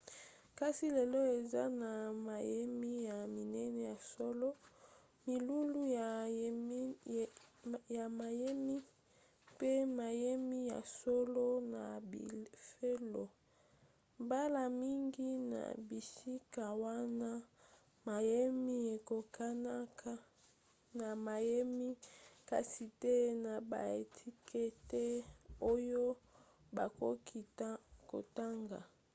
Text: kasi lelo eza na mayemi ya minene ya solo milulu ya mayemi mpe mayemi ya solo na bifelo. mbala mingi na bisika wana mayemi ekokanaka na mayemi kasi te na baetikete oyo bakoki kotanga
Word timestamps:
kasi 0.59 0.85
lelo 0.97 1.21
eza 1.37 1.63
na 1.81 1.91
mayemi 2.27 2.91
ya 3.09 3.17
minene 3.35 3.81
ya 3.89 3.95
solo 4.11 4.49
milulu 5.27 5.81
ya 7.97 8.05
mayemi 8.19 8.75
mpe 9.57 9.71
mayemi 9.99 10.57
ya 10.71 10.79
solo 10.99 11.47
na 11.73 11.83
bifelo. 12.11 13.23
mbala 14.23 14.61
mingi 14.81 15.29
na 15.51 15.63
bisika 15.89 16.65
wana 16.83 17.31
mayemi 18.07 18.75
ekokanaka 18.95 20.13
na 20.99 21.09
mayemi 21.27 21.89
kasi 22.49 22.83
te 23.01 23.15
na 23.43 23.53
baetikete 23.71 25.05
oyo 25.71 26.03
bakoki 26.75 27.39
kotanga 28.09 28.79